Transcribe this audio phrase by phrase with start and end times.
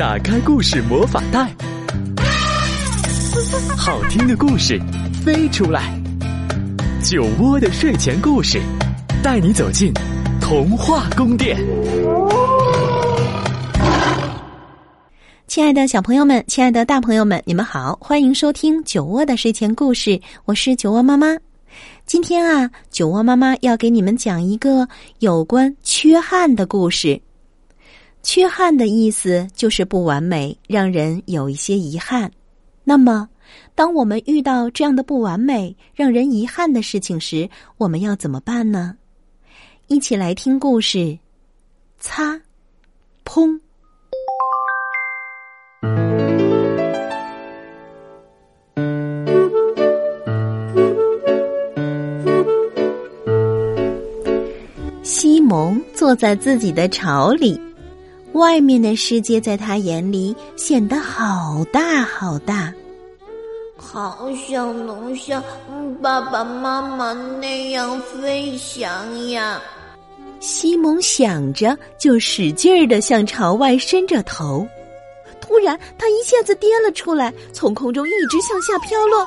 [0.00, 1.54] 打开故事魔法袋，
[3.76, 4.80] 好听的故事
[5.22, 5.94] 飞出来。
[7.02, 8.58] 酒窝的睡前故事，
[9.22, 9.92] 带你走进
[10.40, 11.58] 童话宫殿。
[15.46, 21.36] 亲爱的小朋友们，亲爱的大朋友们，你们好，欢迎收听酒窝的睡前故事，我是酒窝妈妈。
[22.06, 24.88] 今天啊，酒窝妈妈要给你们讲一个
[25.18, 27.20] 有关缺憾的故事。
[28.22, 32.30] 缺憾的意思就是不完美，让人有一些遗憾。
[32.84, 33.28] 那么，
[33.74, 38.96] 当我们遇到这样的不完美、让人遗憾的事情时，我们要怎么办呢？
[39.88, 41.18] 一起来听故事。
[41.98, 42.40] 擦，
[43.24, 43.60] 砰。
[55.40, 57.60] 蒙坐在自己的巢里，
[58.32, 62.72] 外面的世界在他眼里显得好大好大，
[63.76, 65.42] 好想能像
[66.00, 69.60] 爸爸妈妈那样飞翔呀！
[70.38, 74.66] 西蒙想着，就使劲儿的向朝外伸着头。
[75.40, 79.26] 突然，他一下子跌了出来，从空中一直向下飘落。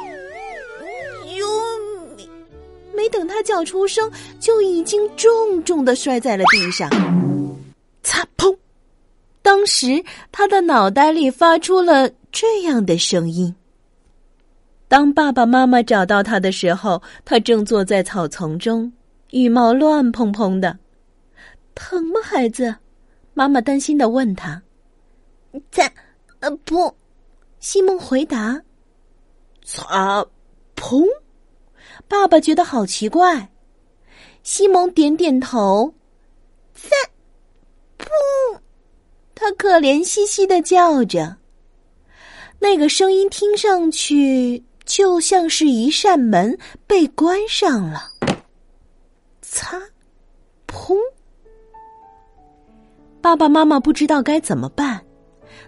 [2.96, 6.90] 没等他叫出声，就已经重重的摔在了地上。
[9.44, 13.54] 当时他的脑袋里发出了这样的声音。
[14.88, 18.92] 当爸爸妈妈找到他的时候，他正坐在草丛中，
[19.32, 20.80] 羽毛乱蓬蓬的。
[21.76, 22.74] 疼吗，孩子？
[23.34, 24.62] 妈妈担心的问他。
[25.72, 25.92] 擦，
[26.40, 26.96] 呃，不！
[27.60, 28.62] 西蒙回答。
[29.64, 30.26] 擦，
[30.76, 31.06] 砰！
[32.08, 33.50] 爸爸觉得好奇怪，
[34.44, 35.94] 西蒙点点头，
[36.74, 36.90] 在，
[37.98, 38.08] 砰！
[39.36, 41.36] 他可怜兮兮的叫着，
[42.60, 46.58] 那个声音听上去就像是一扇门
[46.88, 48.10] 被关上了。
[49.42, 49.80] 擦，
[50.68, 50.96] 砰！
[53.22, 55.02] 爸爸妈妈不知道该怎么办，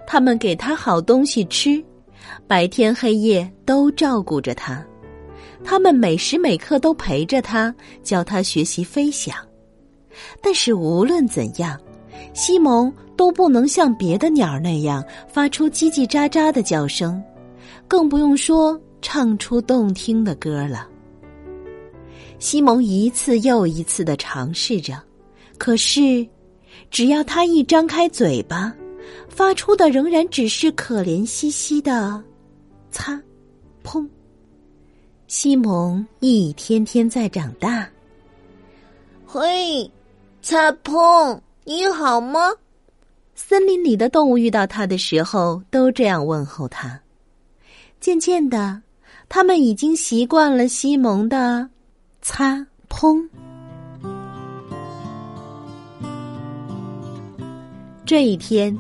[0.07, 1.84] 他们给他好东西吃，
[2.47, 4.85] 白天黑夜都照顾着他。
[5.63, 7.73] 他们每时每刻都陪着他，
[8.03, 9.35] 教他学习飞翔。
[10.41, 11.79] 但是无论怎样，
[12.34, 17.21] 西蒙都不能像别的鸟儿那样发出叽叽喳喳的叫声，
[17.87, 20.87] 更不用说唱出动听的歌了。
[22.39, 25.01] 西蒙一次又一次的尝试着，
[25.57, 26.27] 可是，
[26.91, 28.73] 只要他一张开嘴巴，
[29.29, 32.21] 发出的仍然只是可怜兮兮的
[32.91, 33.19] “擦，
[33.83, 34.07] 砰”。
[35.27, 37.87] 西蒙一天天在长大。
[39.25, 39.89] 嘿，
[40.41, 42.39] 擦碰，你好吗？
[43.38, 47.00] 森林里的动物遇到他的时候都这样问候他。
[48.00, 48.81] 渐渐的，
[49.28, 51.69] 他们已经习惯了西蒙的
[52.22, 53.29] 擦碰。
[58.06, 58.78] 这一天，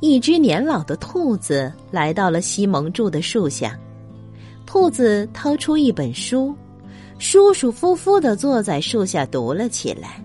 [0.00, 3.78] 一只年老的兔子来到了西蒙住的树下。
[4.66, 6.54] 兔子掏出一本书，
[7.18, 10.22] 舒舒服服的坐在树下读了起来。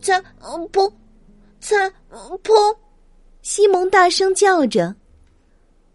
[0.00, 0.22] 擦，
[0.72, 0.92] 砰！
[1.60, 1.76] 擦，
[2.10, 2.76] 砰！
[3.42, 4.94] 西蒙大声叫着。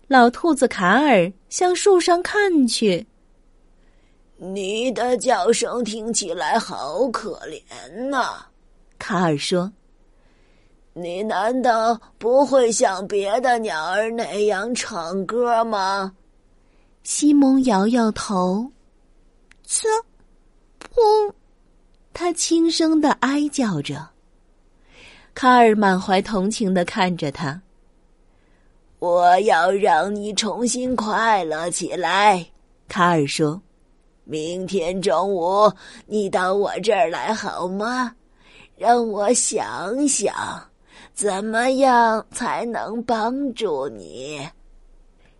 [0.07, 3.05] 老兔子卡尔向树上看去。
[4.37, 8.45] 你的叫声听起来好可怜呐，
[8.99, 9.71] 卡尔说。
[10.93, 16.15] 你难道不会像别的鸟儿那样唱歌吗？
[17.03, 18.71] 西蒙摇摇头，
[19.67, 19.85] 呲，
[20.79, 21.33] 砰！
[22.13, 24.14] 他轻声的哀叫着。
[25.35, 27.61] 卡尔满怀同情的看着他。
[28.99, 32.43] 我要让你重新快乐起来，
[32.87, 33.61] 卡尔说。
[34.23, 35.71] 明天中午
[36.07, 38.15] 你到我这儿来好吗？
[38.77, 40.33] 让我想想，
[41.13, 44.39] 怎么样才能帮助你。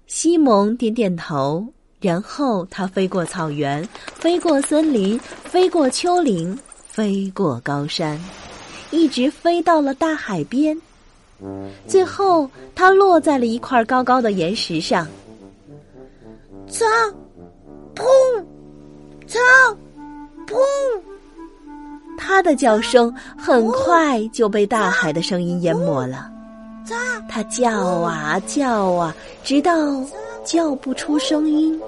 [0.06, 1.66] 西蒙点点头，
[2.00, 3.84] 然后他飞过草原，
[4.14, 6.56] 飞过森林，飞过丘陵，
[6.86, 8.20] 飞过高山，
[8.96, 10.76] 一直飞到了大海边。
[11.86, 15.06] 最后，它落在了一块高高的岩石上。
[16.68, 16.86] 操！
[17.94, 18.06] 砰！
[19.28, 19.40] 操！
[20.48, 20.58] 砰！
[22.18, 26.32] 他的叫声很快就被大海的声音淹没了。
[27.30, 29.74] 他叫啊叫啊，直到
[30.44, 31.80] 叫不出声音。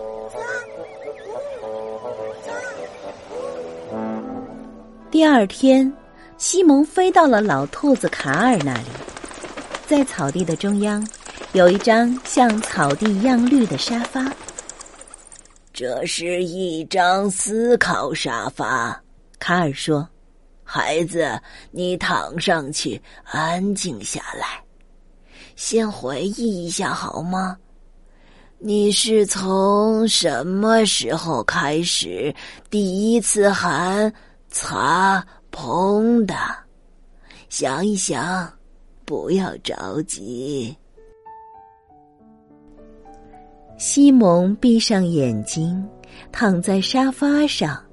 [5.10, 5.92] 第二天，
[6.38, 8.86] 西蒙飞到了老兔子卡尔那里。
[9.88, 11.06] 在草地的中央，
[11.54, 14.32] 有一张像草地一样绿的沙发。
[15.74, 19.02] 这是一张思考沙发，
[19.40, 20.08] 卡尔说
[20.64, 21.40] ：“孩子，
[21.72, 24.62] 你躺上去，安静下来，
[25.56, 27.58] 先回忆一下好吗？
[28.60, 32.34] 你是从什么时候开始
[32.70, 34.12] 第一次喊
[34.50, 35.24] ‘擦
[35.58, 36.36] 砰’的？
[37.50, 38.48] 想一想，
[39.06, 40.78] 不要着急。”
[43.80, 45.84] 西蒙闭上眼睛，
[46.32, 47.84] 躺在沙发上。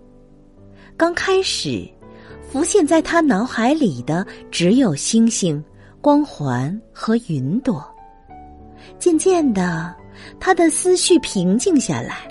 [0.95, 1.89] 刚开始，
[2.51, 5.65] 浮现在他脑海里的只有星星、
[6.03, 7.83] 光环和云朵。
[8.99, 9.95] 渐渐的，
[10.39, 12.31] 他的思绪平静下来。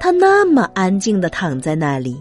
[0.00, 2.20] 他那么安静的躺在那里，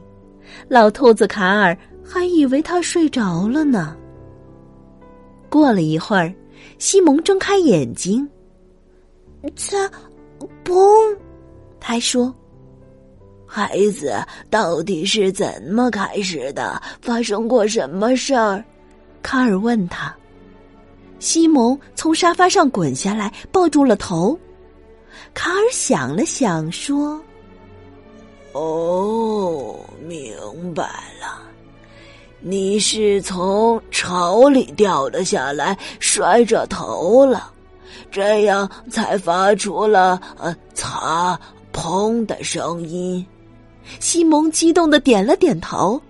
[0.68, 1.76] 老兔子卡尔
[2.10, 3.96] 还以为他睡着了呢。
[5.50, 6.34] 过了一会儿，
[6.80, 8.28] 西蒙睁开眼睛，
[9.56, 9.90] 他。
[10.64, 11.18] 嘣！
[11.82, 12.34] 他说
[13.46, 14.14] ：“孩子，
[14.50, 16.82] 到底是怎么开始的？
[17.02, 18.64] 发生过什么事儿？”
[19.22, 20.16] 卡尔问他。
[21.20, 24.40] 西蒙从沙发上滚下来，抱住了头。
[25.34, 27.22] 卡尔想了想，说
[28.54, 29.78] ：“哦，
[30.08, 30.84] 明白
[31.20, 31.42] 了，
[32.42, 37.52] 你是从巢里掉了下来，摔着头了。”
[38.12, 41.40] 这样才发出了呃“擦
[41.72, 43.26] 砰”的声音。
[44.00, 46.02] 西蒙激动的点了点头。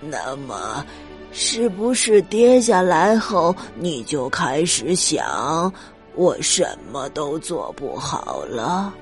[0.00, 0.84] 那么，
[1.32, 5.72] 是不是跌下来后你就开始想
[6.14, 8.92] 我什么都做不好了？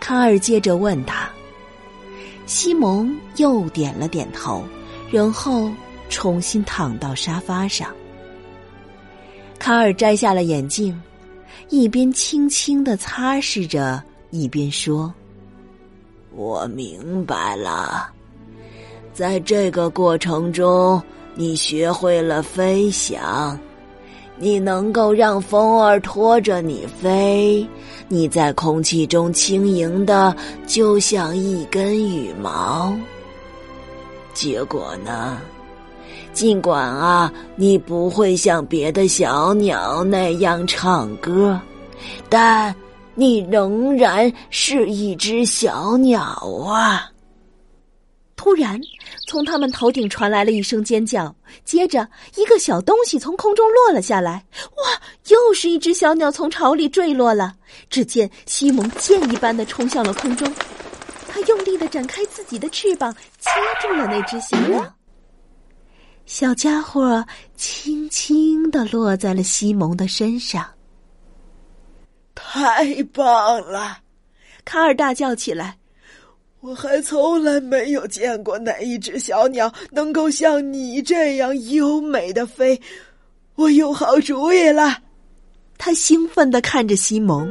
[0.00, 1.28] 卡尔接着问他。
[2.46, 4.64] 西蒙又点了点头，
[5.12, 5.70] 然后
[6.08, 7.88] 重新躺到沙发上。
[9.60, 11.00] 卡尔摘下了眼镜。
[11.68, 15.12] 一边轻轻的擦拭着，一边说
[16.36, 18.10] ：“我明白了，
[19.14, 21.00] 在这个过程中，
[21.34, 23.58] 你学会了飞翔，
[24.36, 27.66] 你能够让风儿拖着你飞，
[28.08, 30.36] 你在空气中轻盈的，
[30.66, 32.94] 就像一根羽毛。
[34.32, 35.40] 结果呢？”
[36.32, 41.60] 尽管啊，你不会像别的小鸟那样唱歌，
[42.30, 42.74] 但
[43.14, 46.22] 你仍然是一只小鸟
[46.66, 47.10] 啊！
[48.34, 48.80] 突然，
[49.28, 51.32] 从他们头顶传来了一声尖叫，
[51.64, 54.44] 接着一个小东西从空中落了下来。
[54.78, 55.00] 哇！
[55.28, 57.54] 又是一只小鸟从巢里坠落了。
[57.88, 60.50] 只见西蒙箭一般的冲向了空中，
[61.32, 63.48] 他用力的展开自己的翅膀，接
[63.80, 64.94] 住了那只小鸟。
[66.26, 67.24] 小家伙
[67.56, 70.62] 轻轻的落在了西蒙的身上。
[72.34, 74.00] 太棒了！
[74.66, 75.78] 卡尔大叫起来
[76.60, 82.78] ：“我还从来没有见过哪一只小鸟能够像你这样优美的飞。
[83.54, 84.98] 我有好主意了！”
[85.78, 87.50] 他兴奋的看着西蒙。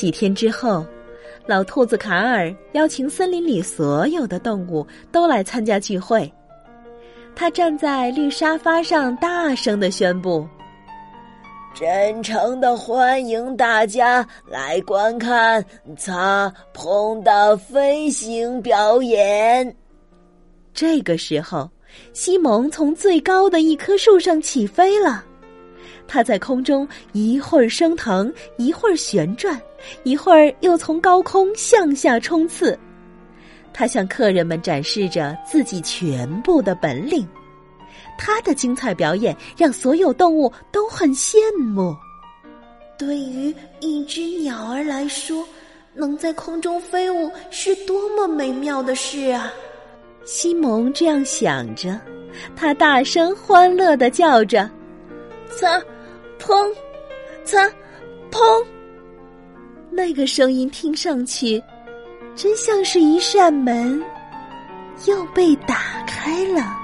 [0.00, 0.82] 几天之后。
[1.46, 6.30] 老兔子卡尔邀请森林里所有的动物都来参加聚会。
[7.34, 10.46] 他站在绿沙发上，大声的宣布
[11.74, 15.64] ：“真诚的欢迎大家来观看
[15.96, 19.76] 擦碰的飞行表演。”
[20.72, 21.68] 这个时候，
[22.12, 25.24] 西蒙从最高的一棵树上起飞了。
[26.12, 29.56] 他在空中一会儿升腾，一会儿旋转，
[30.02, 32.76] 一会儿又从高空向下冲刺。
[33.72, 37.24] 它向客人们展示着自己全部的本领。
[38.18, 41.94] 他的精彩表演让所有动物都很羡慕。
[42.98, 45.46] 对于一只鸟儿来说，
[45.94, 49.52] 能在空中飞舞是多么美妙的事啊！
[50.24, 51.98] 西蒙这样想着，
[52.56, 54.68] 他大声欢乐的叫着
[55.56, 55.80] ：“擦！”
[56.40, 56.74] 砰！
[57.44, 57.68] 擦！
[58.30, 58.64] 砰！
[59.90, 61.62] 那个声音听上去，
[62.34, 64.02] 真像是一扇门
[65.06, 66.79] 又被打开了。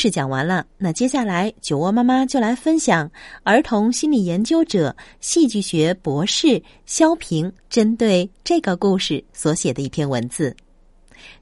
[0.00, 3.10] 事讲完了，那接下来酒窝妈妈就来分享
[3.42, 10.56] 儿童心理研究者、戏剧学博士肖平针对这个故事所写的一篇文字。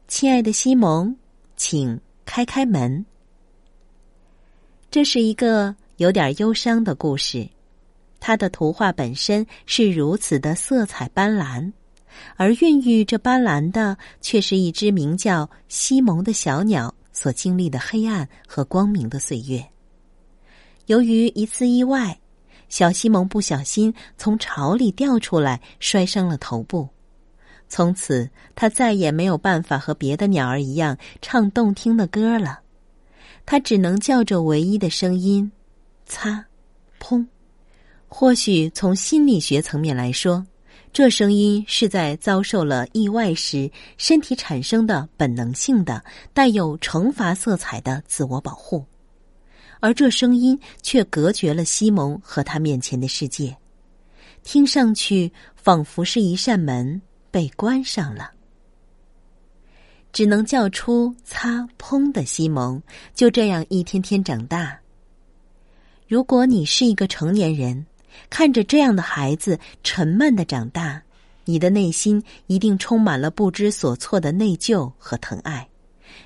[0.08, 1.14] 亲爱的西蒙，
[1.56, 3.06] 请开开门。
[4.90, 7.48] 这是一个有点忧伤的故事，
[8.18, 11.72] 它的图画本身是如此的色彩斑斓，
[12.34, 16.92] 而孕育这斑斓的却是一只名叫西蒙的小鸟。
[17.20, 19.66] 所经历的黑暗和光明的岁月。
[20.86, 22.16] 由于一次意外，
[22.68, 26.88] 小西蒙不小心从巢里掉出来，摔伤了头部。
[27.68, 32.60] 从此，他再也没有办法和别的鸟儿一样唱动听的歌了。
[33.44, 35.50] 他只能叫着唯一的声音
[36.06, 36.46] ：“擦，
[37.00, 37.26] 砰。”
[38.06, 40.46] 或许从心理学层面来说。
[40.90, 46.02] 这声音是在遭受了意外时身体产生的本能性的
[46.32, 48.84] 带有惩罚色彩的自我保护，
[49.80, 53.56] 而这声音却隔绝了西蒙和他面前的世界，
[54.42, 58.32] 听上去仿佛是一扇门被关上了。
[60.10, 62.82] 只能叫出“擦砰”的西蒙，
[63.14, 64.76] 就这样一天天长大。
[66.08, 67.86] 如果你是一个成年人。
[68.30, 71.02] 看着这样的孩子沉闷的长大，
[71.44, 75.68] 你的内心一定充满了不知所措的内疚和疼爱，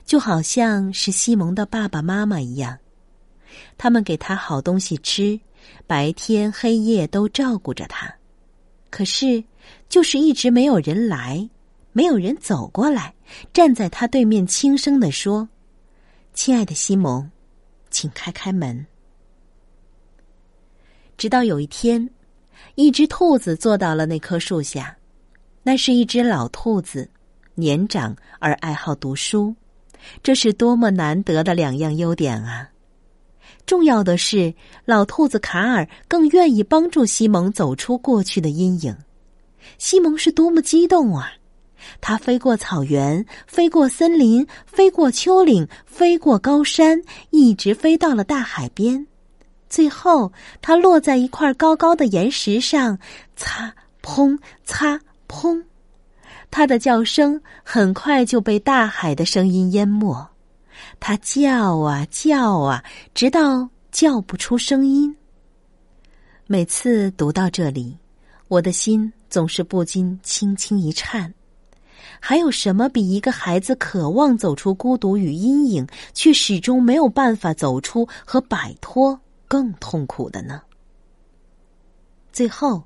[0.04, 2.78] 就好像是西蒙的爸爸妈妈一样，
[3.78, 5.38] 他们给他好东西吃，
[5.86, 8.12] 白天黑夜都照顾着他，
[8.90, 9.42] 可是
[9.88, 11.48] 就是一直没有人来，
[11.92, 13.14] 没有人走过来，
[13.52, 15.48] 站在他对面轻声的说
[16.34, 17.30] ：“亲爱的西蒙，
[17.90, 18.84] 请开开门。”
[21.22, 22.10] 直到有一天，
[22.74, 24.96] 一只兔子坐到了那棵树下。
[25.62, 27.08] 那是一只老兔子，
[27.54, 29.54] 年长而爱好读书，
[30.20, 32.68] 这是多么难得的两样优点啊！
[33.64, 34.52] 重要的是，
[34.84, 38.92] 老兔子卡尔更愿意帮助西蒙走出过去的阴影。
[39.78, 41.30] 西蒙是多么激动啊！
[42.00, 47.00] 他飞过草原，飞过森林，飞过丘陵，飞过高山，
[47.30, 49.06] 一直飞到了大海边。
[49.72, 52.98] 最后，它落在一块高高的岩石上，
[53.36, 55.64] 擦砰，擦砰，
[56.50, 60.14] 它的叫声很快就被大海的声音淹没。
[61.00, 65.16] 它叫啊叫啊，直到叫不出声音。
[66.46, 67.96] 每次读到这里，
[68.48, 71.32] 我的心总是不禁轻轻一颤。
[72.20, 79.18] 还有什么比一个孩子渴望走出孤独与阴影，却始终没有办法走出和摆脱？
[79.52, 80.62] 更痛苦的呢。
[82.32, 82.82] 最后，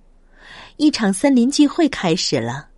[0.78, 2.70] 一场森林聚会开始了，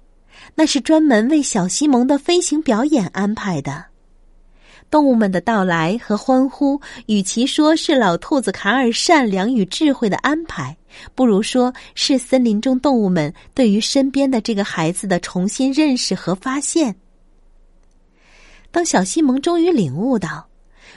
[0.55, 3.87] 那是专门为小西蒙的飞行表演安排的。
[4.91, 10.77] 动物们的到来和欢呼，与其说是老兔子卡尔善良与智慧的安排，
[11.15, 16.95] 不如说是森林中动物们对于身边的这个孩子的重新认识和发现。
[18.71, 20.48] 当小西蒙终于领悟到。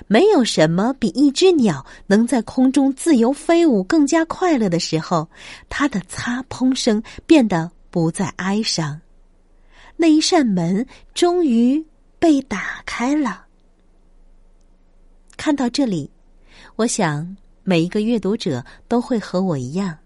[0.07, 5.29] 没有什么比一只鸟能在空中自由飞舞更加快乐的时候，
[5.69, 8.99] 它的擦砰声变得不再哀伤。
[9.95, 11.85] 那一扇门终于
[12.19, 13.45] 被打开了。
[15.37, 16.09] 看到这里，
[16.75, 19.97] 我想每一个阅读者都会和我一样，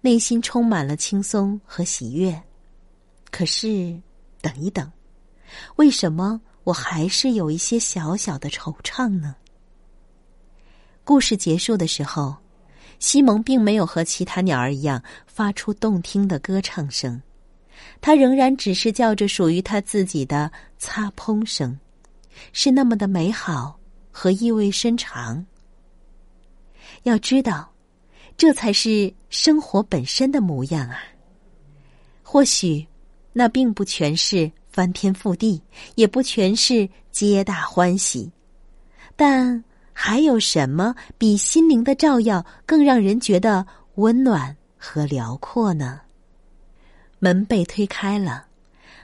[0.00, 2.40] 内心充满了轻松和喜悦。
[3.30, 4.00] 可是，
[4.40, 4.90] 等一等，
[5.76, 6.40] 为什么？
[6.64, 9.34] 我还是有一些小小的惆怅呢。
[11.04, 12.36] 故事结束的时候，
[13.00, 17.20] 西蒙并没有和其他鸟儿一样发出动听的歌唱声，
[18.00, 21.76] 他仍然只是叫着属于他自己的擦砰声，
[22.52, 23.76] 是那么的美好
[24.12, 25.44] 和意味深长。
[27.02, 27.72] 要知道，
[28.36, 31.02] 这才是生活本身的模样啊。
[32.22, 32.86] 或许，
[33.32, 34.50] 那并不全是。
[34.72, 35.62] 翻天覆地，
[35.96, 38.30] 也不全是皆大欢喜，
[39.14, 39.62] 但
[39.92, 46.00] 还有什么比心灵的照耀更让人觉得温暖和辽阔呢？
[47.18, 48.46] 门被推开了，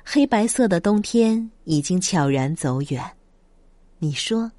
[0.03, 3.05] 黑白色的冬天已经悄然走远。
[3.99, 4.51] 你说，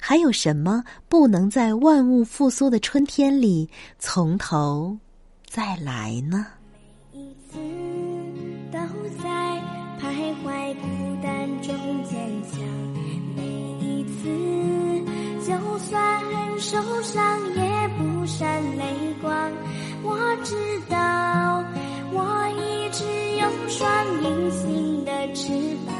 [0.00, 4.98] 还有什么不能在万物复苏的春天里从头
[5.46, 6.46] 再来呢？
[16.58, 18.84] 受伤也不闪泪
[19.20, 19.52] 光
[20.02, 20.54] 我知
[20.88, 21.64] 道
[22.12, 23.04] 我一直
[23.40, 25.52] 有双隐形的翅
[25.86, 25.93] 膀